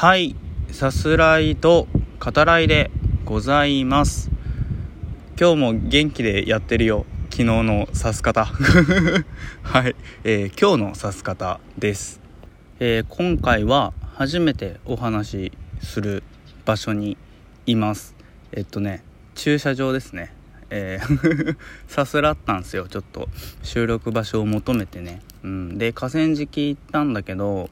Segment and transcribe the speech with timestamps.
[0.00, 0.36] はい
[0.70, 1.88] さすらいと
[2.24, 2.92] 語らいで
[3.24, 4.30] ございます。
[5.36, 7.04] 今日も元気でやってるよ。
[7.30, 8.44] 昨日の指す方。
[9.64, 12.20] はい、えー、今日の指す方です、
[12.78, 16.22] えー、今回は初めてお話しする
[16.64, 17.16] 場所に
[17.66, 18.14] います。
[18.52, 19.02] えっとね
[19.34, 20.32] 駐車場ですね。
[20.70, 21.56] えー
[21.88, 22.86] さすらったんですよ。
[22.86, 23.28] ちょっと
[23.64, 27.70] 収録場所を求めてね、うん、で河川敷行ったんだけど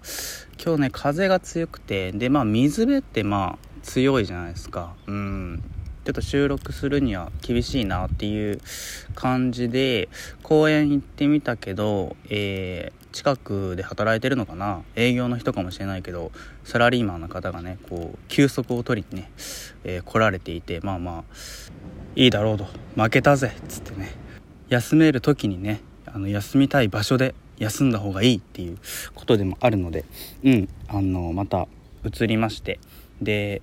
[0.65, 4.95] 今日ね風が強くてでまあ水辺ってまあ強いじゃないですか。
[5.07, 5.63] うん。
[6.05, 8.61] ちょっと収録するには厳しいなっていう
[9.17, 10.09] 感じで
[10.45, 14.83] 公園行ってみたけど、えー、近くで働いてるのかな？
[14.95, 16.31] 営業の人かもしれないけど
[16.63, 19.33] サラリーマンの方がねこう休息を取りにね、
[19.83, 21.25] えー、来られていてまあまあ
[22.15, 22.67] いいだろうと。
[22.95, 24.15] 負けたぜっつってね。
[24.69, 28.79] 休める時にねあの休みたい場所で休んだ方がいいっていう
[29.15, 30.05] ことでもあるので
[30.45, 31.67] うんあのまた
[32.05, 32.79] 移りまして
[33.21, 33.63] で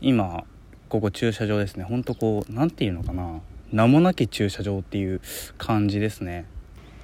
[0.00, 0.44] 今
[0.88, 1.82] ここ駐車場ですね。
[1.82, 3.40] ほんとこう何て言うのかな。
[3.72, 5.20] 名もなき駐車場っていう
[5.58, 6.46] 感じですね。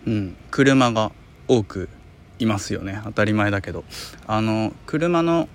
[0.06, 1.10] うん車が
[1.48, 1.88] 多く
[2.38, 3.00] いますよね。
[3.04, 3.82] 当たり前だけど。
[4.28, 5.48] あの車の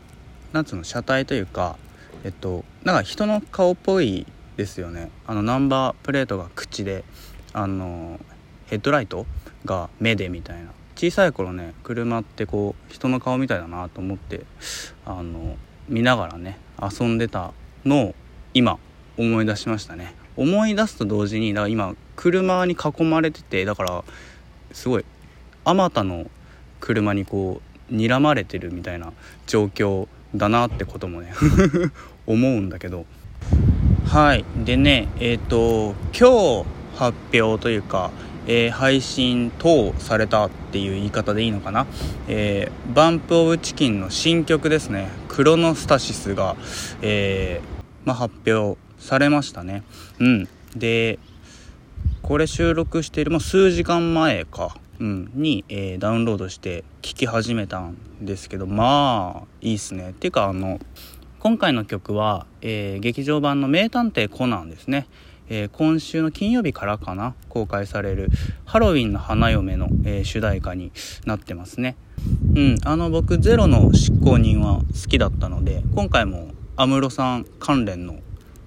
[0.52, 1.78] なんつうの車体というか
[2.26, 4.26] えっとなんか人の顔っぽい
[4.58, 5.12] ですよね。
[5.28, 7.06] あのナンバープレートが口で
[7.54, 8.20] あの
[8.66, 9.26] ヘッドライト
[9.66, 10.72] が目でみたいな。
[10.96, 14.46] 小さい頃ね車ってこう人の顔みたいだなと思って
[15.06, 15.58] あの
[15.90, 17.52] 見ながらね遊んでた
[17.84, 18.16] のを
[18.54, 18.80] 今
[19.18, 20.16] 思い出しましたね。
[20.38, 24.04] 思い出すと同時にだから今車に囲まれててだから
[24.72, 25.06] すごい
[25.64, 26.30] あまたの
[26.80, 29.14] 車にこう睨まれてるみたいな
[29.48, 31.34] 状況だなってこともね
[32.28, 33.06] 思うんだけど。
[34.08, 34.46] はい。
[34.64, 38.12] でねえっ、ー、と今日発表というか、
[38.48, 41.88] えー、配信等されたっていう言い方でいいのかな、
[42.28, 46.56] えー、バンプ・オブ・チキンの新曲ですね「クロノスタシスが」
[47.02, 47.62] え
[48.06, 49.84] まあ、発表されましたね。
[50.20, 50.48] うん。
[50.76, 51.20] で
[52.22, 60.10] これ収録しているもう数時間前か、うん、に、え、ダウンロードして聴き始めたんですけどまあいいっすね。
[60.10, 60.80] っていうかあの
[61.40, 65.08] 今回の曲は、えー、劇場版の「名探偵コナン」ですね、
[65.50, 68.30] えー、今週の金曜日からかな公開される
[68.66, 70.92] 「ハロウィンの花嫁の」えー、主題歌に
[71.26, 71.96] なってますね。
[72.56, 78.20] うんあの僕ゼロの執行人は好きだったので今回も安室さん関連の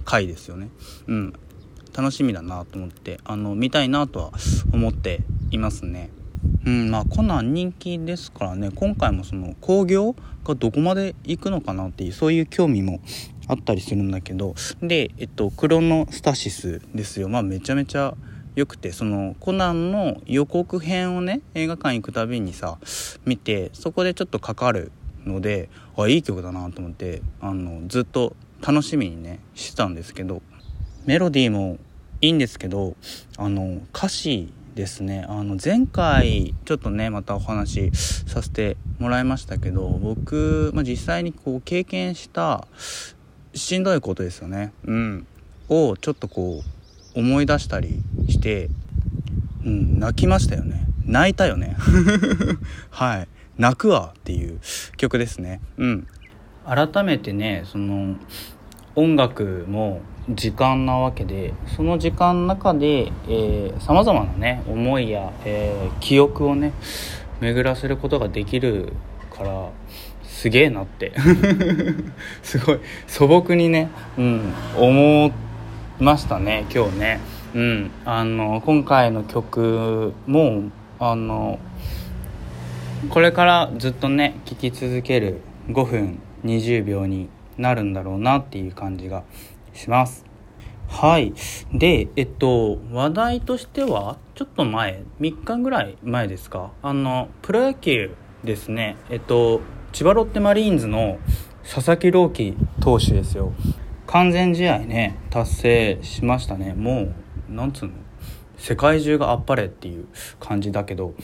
[0.04, 0.68] 回ですよね。
[1.06, 1.32] うん
[1.96, 4.30] 楽しみだなと思ってあの見たいなとは
[4.72, 6.10] 思っていますね。
[6.64, 8.70] うんまあコナン人気ですからね。
[8.74, 13.00] 今回もその興行がどこまで行くのかなっていうそういう興味も
[13.46, 14.54] あったりするんだけど。
[14.82, 17.28] でえっとクロノスタシスですよ。
[17.28, 18.14] まあめちゃめちゃ
[18.54, 22.78] 良くてそのコナンの予告編をね映画館行くたびにさ
[23.24, 24.90] 見てそこでちょっとかかる
[25.24, 30.42] のであいい曲だなと思ってあのずっと楽しみにねしてたんですけど。
[31.08, 31.78] メロディーも
[32.20, 32.94] いいんですけど
[33.38, 35.26] あの歌詞ですね。
[35.28, 42.64] あの前回ちょっとねまたお話しさせてもらいましたけど僕、まあ、実際にこう経験した
[43.54, 44.72] しんどいことですよね。
[44.84, 45.26] うん。
[45.68, 46.62] をちょっとこ
[47.16, 48.70] う思い出したりして
[49.66, 50.86] うん泣きましたよね。
[51.04, 51.76] 泣いたよね。
[52.90, 53.28] はい。
[53.58, 54.60] 泣くわっていう
[54.96, 55.60] 曲ですね。
[55.76, 56.06] うん。
[56.64, 58.14] 改めてねその
[58.98, 63.12] 音楽も時間なわけでその時間の中で
[63.78, 66.72] さまざまなね思いや、えー、記憶をね
[67.40, 68.92] 巡らせることができる
[69.30, 69.70] から
[70.24, 71.12] すげえなって
[72.42, 73.88] すごい素朴にね、
[74.18, 75.32] うん、思い
[76.00, 77.20] ましたね今日ね。
[77.54, 80.64] うん、あの今回の曲も
[80.98, 81.60] あの
[83.10, 89.24] これからずっとね聴き続ける5分20秒になるんだろうなっていう感じが
[89.74, 90.24] します。
[90.88, 91.34] はい。
[91.72, 96.70] でえっと話題としてはちょっと前3日ぐらい前ですか？
[96.82, 98.96] あのプロ野球ですね。
[99.10, 99.60] えっと
[99.92, 101.18] 千葉ロッテマリーンズの
[101.62, 103.52] 佐々木朗希投手ですよ。
[104.06, 106.72] 完全試合ね達成しましたね。
[106.72, 107.12] も
[107.50, 107.92] うなんつうの？
[108.56, 110.06] 世界中があっぱれっていう
[110.40, 111.14] 感じだけど。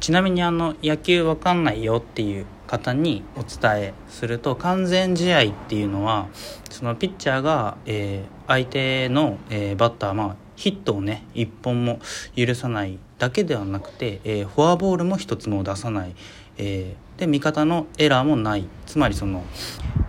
[0.00, 6.28] ちなみにあの野球わかんないよっていう方にお伝えすると完全試合っていうのは
[6.70, 11.98] そのピッチャーが、えー、相手の、えー、バッター、まあ、ヒットをね1本も
[12.36, 16.14] 許さないだけではなくて、えー、フォアボールも1つも出さない、
[16.58, 18.64] えで味方のエラーもない。
[18.86, 19.44] つまりその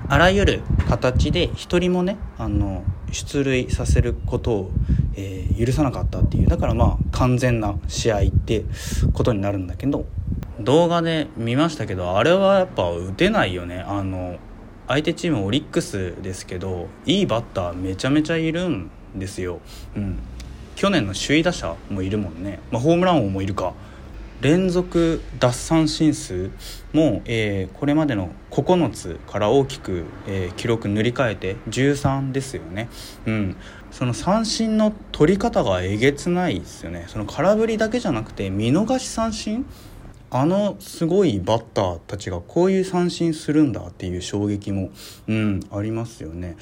[0.08, 4.72] あらゆる形で1人もねあの出塁させることを、
[5.16, 6.48] え許さなかったっていう。
[6.48, 8.64] だからまあ完全な試合って
[9.14, 10.06] ことになるんだけど
[10.60, 13.80] 動画で見ましたけどあれはやっぱ打てないよね。
[13.80, 14.38] あの
[14.88, 19.60] 相手チームオリックスですけどいいバッターめちゃめちゃいるんですよ、
[19.96, 20.18] うん、
[20.76, 23.74] 去年の首位打者もいるもんね、まあ、ホームラン王もいるか。
[24.42, 26.50] 連続奪三振数
[26.94, 32.88] も、えー、これまでの9つから大きく、えー、記録塗り替えて13ですよね、
[33.26, 33.58] うん、
[33.92, 37.04] その三振の取り方がえげつないですよね。
[37.08, 39.66] その空振りだけじゃなくて見逃し三振
[40.32, 44.92] あのすごいバッターたちがこういう三振するんだっていう衝撃も、
[45.28, 46.56] うん、ありますよね。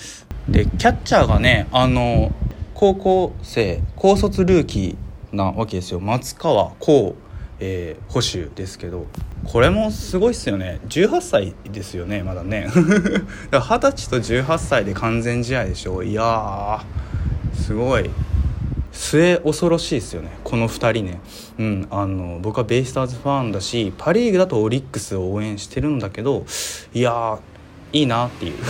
[0.47, 2.31] でキャッチャーがねあの
[2.73, 5.99] 高校生高卒ルーキーなわけですよ。
[5.99, 7.15] 松川幸、
[7.59, 9.05] えー、捕手ですけど。
[9.43, 10.79] これもすごいっすよね。
[10.87, 12.67] 18歳ですよねまだね。
[13.51, 16.03] だ20歳と18歳で完全試合でしょ。
[16.03, 16.83] いや
[17.53, 18.09] すごい。
[18.97, 20.31] 末恐ろしいですよね。
[20.43, 21.21] この2人ね、
[21.59, 26.45] うん、あの僕はベイスターズファンだしパ・リーグだとオリックスを応援してるんだけど
[26.93, 27.39] いや
[27.93, 28.53] いいなっていう。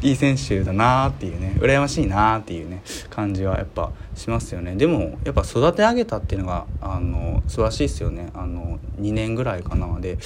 [0.00, 1.56] いい選手だなっていうね。
[1.58, 4.76] 羨ましいなっていうね感じはやっぱしますよね。
[4.76, 8.30] でもやっぱ育て上げたっていうのがあの素晴らしいですよね。
[8.34, 9.98] あの2年ぐらいかな。
[10.00, 10.18] で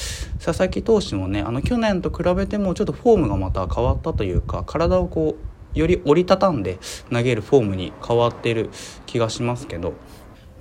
[0.44, 6.79] 佐々木投手もねあの去年と比べてもちょっとフォームがまた変わったというか体をこうより折りたたんで
[7.11, 8.71] 投げるフォームに変わってる
[9.07, 9.95] 気がしますけど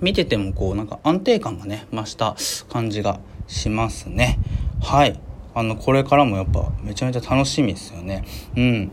[0.00, 2.36] 見ててもこうなんか安定感がね増した
[2.68, 4.38] 感じがしますね。
[4.82, 5.18] はい。
[5.54, 8.24] あのこれからもやっぱめちゃめちゃ楽しみですよね。
[8.56, 8.90] うん。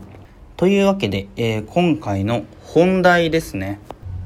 [0.56, 3.80] というわけで、えー、今回の本題ですね。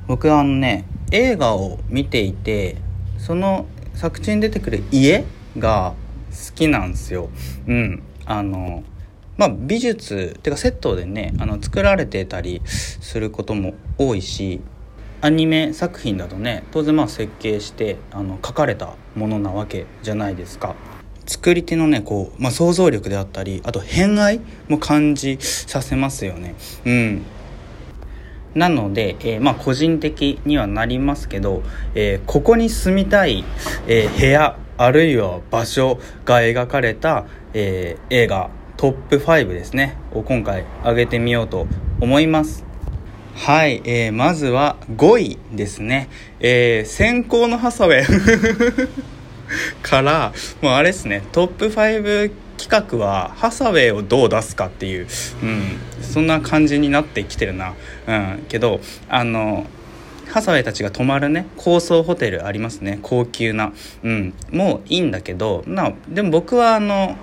[0.07, 2.77] 僕あのね映画を見ていて
[3.19, 5.25] その作中に出てくる家
[5.57, 5.95] が
[6.31, 7.31] 好きなんですよ。
[7.67, 8.03] うん。
[8.27, 8.83] あの
[9.37, 14.61] まあ、美術っていうかセットでねあの作られてたりすることも多いし
[15.21, 20.75] アニメ作品だとね当然まあ設計してあの書かれたものなわけじゃないですか。
[21.27, 26.55] 作り手のねこう、まあ、想像力であったりあと偏愛も感じさせますよね。
[26.85, 27.23] うん
[28.55, 31.63] なので、えー、まあ個人的にはなりますけど、
[31.95, 33.45] えー、ここに住みたい、
[33.89, 38.51] えー、部屋あるいは場所が描かれた、え映画
[38.85, 39.97] トップ5ですね。
[40.13, 41.67] を今回上げてみようと
[42.03, 42.67] 思います。
[43.35, 48.89] はい、えー、まずは5位ですね、えー、先行のハサウェイ
[49.81, 51.23] からもうあれですね。
[51.33, 55.07] トップ5企画はハサウェイをどう出すかっていう、
[55.43, 57.73] うん、そんな感じになってきてるな、
[58.07, 59.65] うん、けどあの
[60.29, 62.99] ハサウェイたちが泊まるね高層ホテルありますね。
[63.01, 63.73] 高級な、
[64.03, 67.17] うん、もういいんだけどなでも僕はあの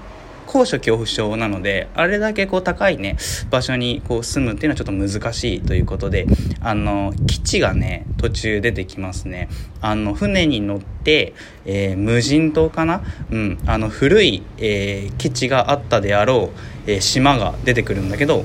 [0.52, 3.16] 高所恐怖症なのであれだけこう高いね
[3.50, 6.28] 場所にこう住むっていうのはちょっと難しいということで
[6.60, 9.48] あの基地がね途中出てきますね。
[9.80, 11.34] あの船に乗って、
[11.64, 13.02] えー、無人島かな、
[13.32, 16.52] うん、あの古い、えー、基地があったであろ
[16.86, 18.44] う、えー、島が出てくるんだけど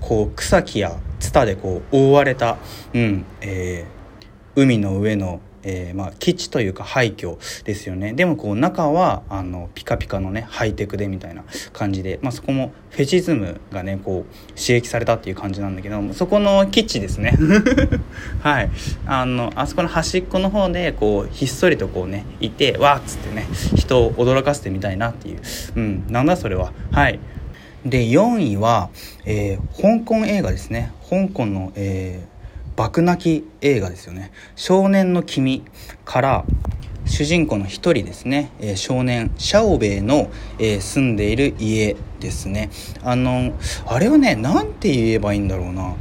[0.00, 2.56] こう草木やツタでこう覆われた、
[2.94, 8.12] うんえー、海の上のえー、まあ、基地というか廃墟ですよね。
[8.12, 17.36] でもこう中はあのピカピカのねハイテクでみたいな感じで、まあ、そこもフェチズムがねこう刺激されたっていう感じなんだけどそこの基地ですね。
[18.40, 18.70] はい。
[19.06, 25.38] あのあそこの端っこの方でこうひっそりとこうねいてわっつってね人を驚かせてみたいなっていう。
[25.76, 26.04] うん。
[26.08, 26.72] なんだそれは。
[26.92, 27.18] はい。
[27.84, 28.90] で4位は、
[29.24, 30.92] えー、香港映画ですね。
[31.08, 32.37] 香港の、えー
[32.78, 35.64] 爆泣き映画ですよね「少年の君」
[36.06, 36.44] から
[37.06, 40.30] 主人公の一人ですね、えー、少年シャオベイの、
[40.60, 42.70] えー、住んでいる家ですね。
[43.02, 43.52] あの
[43.84, 45.96] あれはね何て言えばいいんだろうな。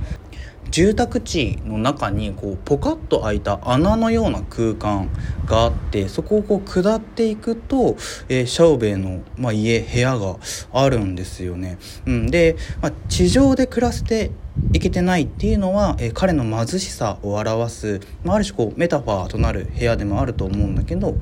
[0.71, 5.09] 住宅地の中にこうポカッと開いた穴のような空間
[5.45, 7.97] があってそこをこう下っていくと、
[8.29, 10.37] えー、シャオベイの、まあ、家部屋が
[10.73, 11.77] あるんですよね。
[12.05, 14.31] うん、で、まあ、地上で暮らして
[14.73, 21.15] いけてないっていうのは、えー、彼の貧しさを表す、まあ、ある種こうメタファーとなる部屋でもあると思うんだけど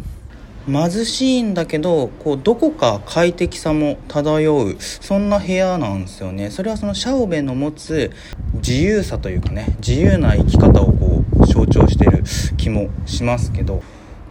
[0.67, 6.49] 貧しいんだけどこうどこか快適さも漂うそんな部屋なんですよね。
[6.49, 8.11] それはそのシャオベの持つ
[8.55, 12.23] 自由さというかね自由な生き方をこう象徴してる
[12.57, 13.83] 気もしますけど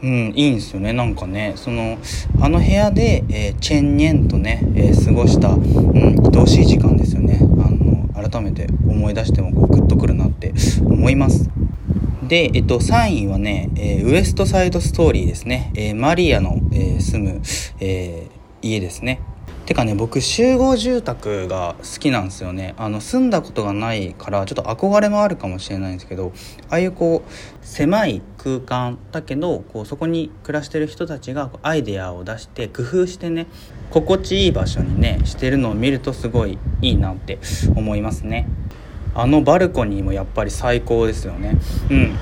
[0.03, 0.93] うん、いいんですよね。
[0.93, 1.97] なんかねその
[2.39, 7.39] あの部屋で、えー、チェンニェンとね、えー、過ごした、うん、愛おしい時間ですよね。
[7.41, 10.53] あの改めて思い出してもこうグッとくるなって
[10.85, 11.49] 思います。
[12.29, 17.43] で、えっと、3位はね、えー、ウエストサイドストーリーですね、えー、マリアの、えー、住む、
[17.81, 18.29] え
[18.63, 19.21] 家ですね。
[19.67, 22.75] てかね僕集合住宅が好きなんですよね。
[22.77, 26.33] あの住んだことがないからちょっと憧れもあるかもしれないんですけど
[26.69, 33.47] ああいうこう狭い空間だけどこうそこに暮らしてる人たちがアイデアを出して工夫してね
[33.91, 37.39] 心地いい場所にねしてるのを見るとすごいいいなって
[37.75, 38.47] 思いますね。
[39.15, 41.57] あのバルコニーもやっぱり最高ですよね。
[41.91, 42.19] うん。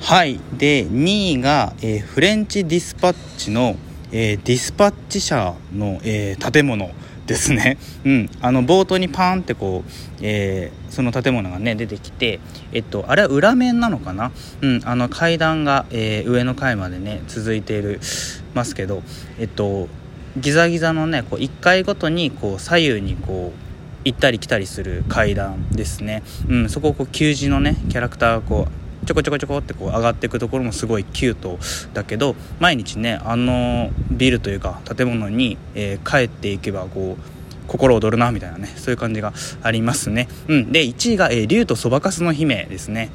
[0.00, 0.40] はい。
[0.56, 3.76] で2位が、えー、フレンチディスパッチの
[4.10, 6.90] えー、ディスパッチ社の、えー、建物
[7.26, 7.76] ですね、
[8.06, 9.90] うん、あの冒頭にパーンってこう、
[10.22, 12.40] えー、その建物がね出てきて、
[12.72, 18.00] えっと、あれは裏面なのかな、うん、あの階段が、えー、上の階までね続いている
[18.54, 19.02] ますけど、
[19.38, 19.88] えっと、
[20.38, 23.67] ギザギザのねこう1階ごとにこう左右にこう
[24.04, 31.58] 行ったり来たりする階段ですね、うん、そこをこう給仕のねキャラクターがこうちょこちょこちょこってこう上がっていくところもすごいキュート
[31.94, 40.28] だけど毎日ねあのビルというか建物に、えー、帰っていけばこう心躍るなみたいなねそういう感じがありますね。
[40.48, 43.10] うん、で1位が、えー「竜とそばかすの姫」ですね。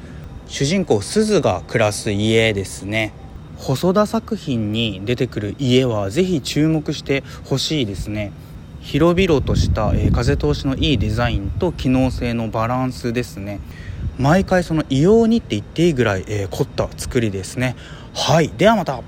[0.46, 3.12] 主人公すずが暮らす家ですね。
[3.56, 8.32] 細田作品に出てくる家はぜひ注目してほしいですね。
[8.84, 13.58] 広々とした、えー、風通しのいいデザインと機能性のバランスですね。
[14.18, 17.76] 毎回その異様にって言っていいぐらい、えー、凝った作りですね。
[18.14, 18.50] はい。
[18.50, 19.00] ではまた。